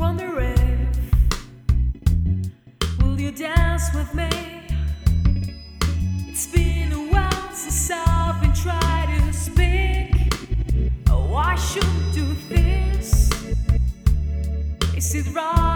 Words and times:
wonder 0.00 0.40
if 0.40 0.96
will 3.02 3.20
you 3.20 3.30
dance 3.30 3.94
with 3.94 4.14
me? 4.14 4.30
It's 6.26 6.46
been 6.46 6.90
a 6.92 7.12
while 7.12 7.52
since 7.52 7.90
I've 7.92 8.40
been 8.40 8.54
trying 8.54 9.20
to 9.20 9.32
speak. 9.34 10.32
Oh, 11.10 11.34
I 11.34 11.54
should 11.56 12.12
do 12.14 12.26
this. 12.48 13.30
Is 14.96 15.14
it 15.14 15.34
right? 15.34 15.69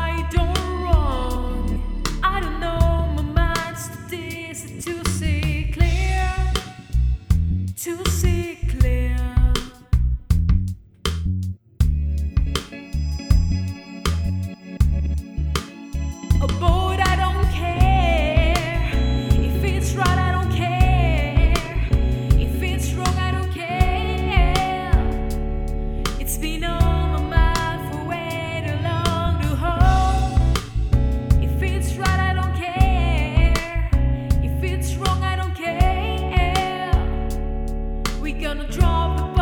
Gonna 39.04 39.33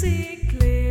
ciclista. 0.00 0.83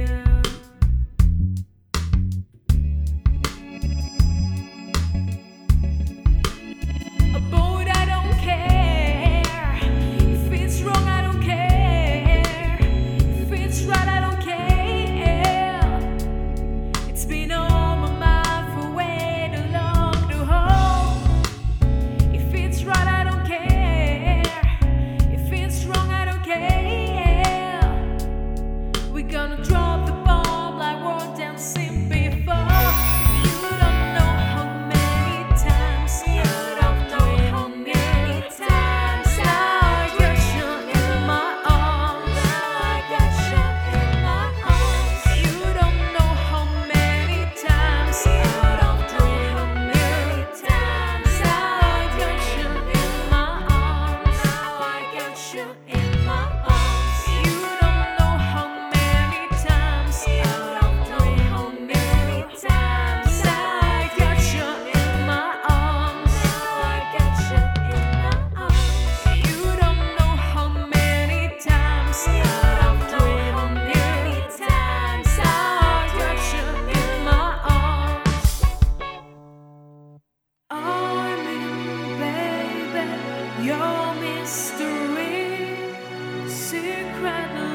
right 87.24 87.54
now. 87.54 87.73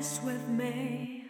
mess 0.00 0.22
with 0.22 0.48
me. 0.48 1.29